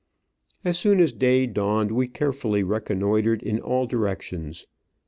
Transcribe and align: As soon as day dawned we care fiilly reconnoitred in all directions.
As 0.65 0.79
soon 0.79 0.99
as 0.99 1.11
day 1.13 1.45
dawned 1.45 1.91
we 1.91 2.07
care 2.07 2.31
fiilly 2.31 2.67
reconnoitred 2.67 3.43
in 3.43 3.59
all 3.59 3.85
directions. 3.85 4.65